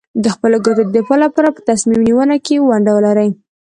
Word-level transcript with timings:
د 0.23 0.25
خپلو 0.35 0.57
ګټو 0.65 0.83
د 0.85 0.91
دفاع 0.97 1.17
لپاره 1.25 1.49
په 1.55 1.61
تصمیم 1.69 1.99
نیونه 2.07 2.35
کې 2.45 2.63
ونډه 2.69 2.91
ولري. 2.95 3.29